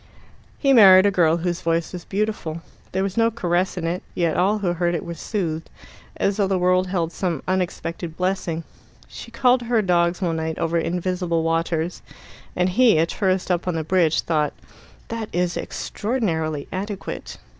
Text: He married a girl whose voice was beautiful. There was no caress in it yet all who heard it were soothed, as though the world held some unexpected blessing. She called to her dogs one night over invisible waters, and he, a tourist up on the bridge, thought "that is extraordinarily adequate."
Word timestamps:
He 0.57 0.73
married 0.73 1.05
a 1.05 1.11
girl 1.11 1.37
whose 1.37 1.61
voice 1.61 1.93
was 1.93 2.05
beautiful. 2.05 2.63
There 2.91 3.03
was 3.03 3.17
no 3.17 3.29
caress 3.29 3.77
in 3.77 3.85
it 3.85 4.01
yet 4.15 4.35
all 4.35 4.57
who 4.57 4.73
heard 4.73 4.95
it 4.95 5.05
were 5.05 5.13
soothed, 5.13 5.69
as 6.17 6.37
though 6.37 6.47
the 6.47 6.57
world 6.57 6.87
held 6.87 7.11
some 7.11 7.43
unexpected 7.47 8.17
blessing. 8.17 8.63
She 9.07 9.29
called 9.29 9.59
to 9.59 9.65
her 9.67 9.83
dogs 9.83 10.19
one 10.19 10.37
night 10.37 10.57
over 10.57 10.79
invisible 10.79 11.43
waters, 11.43 12.01
and 12.55 12.69
he, 12.69 12.97
a 12.97 13.05
tourist 13.05 13.51
up 13.51 13.67
on 13.67 13.75
the 13.75 13.83
bridge, 13.83 14.21
thought 14.21 14.53
"that 15.09 15.29
is 15.31 15.55
extraordinarily 15.55 16.67
adequate." 16.71 17.37